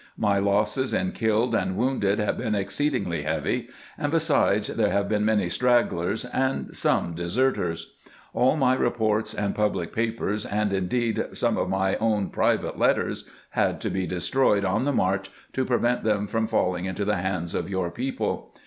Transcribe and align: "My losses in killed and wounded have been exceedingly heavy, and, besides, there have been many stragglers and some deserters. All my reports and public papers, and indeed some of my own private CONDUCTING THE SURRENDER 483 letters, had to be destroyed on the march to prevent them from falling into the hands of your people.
"My 0.31 0.39
losses 0.39 0.95
in 0.95 1.11
killed 1.11 1.53
and 1.53 1.77
wounded 1.77 2.17
have 2.17 2.35
been 2.39 2.55
exceedingly 2.55 3.21
heavy, 3.21 3.69
and, 3.99 4.11
besides, 4.11 4.65
there 4.69 4.89
have 4.89 5.07
been 5.07 5.23
many 5.23 5.47
stragglers 5.47 6.25
and 6.25 6.75
some 6.75 7.13
deserters. 7.13 7.93
All 8.33 8.55
my 8.57 8.73
reports 8.73 9.31
and 9.35 9.53
public 9.53 9.93
papers, 9.93 10.43
and 10.43 10.73
indeed 10.73 11.23
some 11.33 11.55
of 11.55 11.69
my 11.69 11.97
own 11.97 12.29
private 12.29 12.73
CONDUCTING 12.73 12.79
THE 12.79 12.85
SURRENDER 12.87 13.23
483 13.53 13.61
letters, 13.61 13.71
had 13.71 13.81
to 13.81 13.89
be 13.91 14.07
destroyed 14.15 14.65
on 14.65 14.85
the 14.85 14.91
march 14.91 15.29
to 15.53 15.65
prevent 15.65 16.03
them 16.03 16.25
from 16.25 16.47
falling 16.47 16.85
into 16.85 17.05
the 17.05 17.17
hands 17.17 17.53
of 17.53 17.69
your 17.69 17.91
people. 17.91 18.55